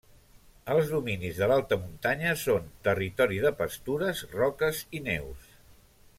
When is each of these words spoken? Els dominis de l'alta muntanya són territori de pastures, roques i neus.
Els 0.75 0.87
dominis 0.93 1.41
de 1.41 1.49
l'alta 1.51 1.77
muntanya 1.81 2.31
són 2.45 2.65
territori 2.89 3.39
de 3.45 3.53
pastures, 3.61 4.25
roques 4.41 4.81
i 5.01 5.05
neus. 5.11 5.47